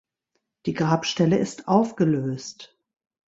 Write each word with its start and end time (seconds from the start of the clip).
Die 0.65 0.73
Grabstelle 0.73 1.37
ist 1.37 1.67
aufgelöst. 1.67 2.75